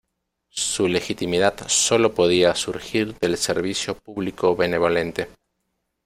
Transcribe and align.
Su 0.55 0.87
legitimidad 0.87 1.67
sólo 1.67 2.15
podía 2.15 2.55
surgir 2.55 3.15
del 3.19 3.37
servicio 3.37 3.93
público 3.95 4.55
benevolente. 4.55 5.27